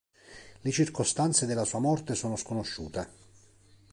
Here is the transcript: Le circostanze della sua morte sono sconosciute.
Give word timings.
Le 0.63 0.71
circostanze 0.71 1.45
della 1.45 1.63
sua 1.63 1.77
morte 1.77 2.15
sono 2.15 2.35
sconosciute. 2.35 3.09